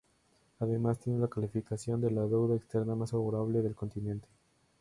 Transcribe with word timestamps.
Además, 0.57 0.97
tiene 0.97 1.19
la 1.19 1.27
calificación 1.27 2.01
de 2.01 2.09
la 2.09 2.21
deuda 2.21 2.55
externa 2.55 2.95
más 2.95 3.11
favorable 3.11 3.61
del 3.61 3.75
continente. 3.75 4.27